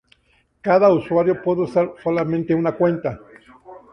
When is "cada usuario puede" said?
0.63-1.61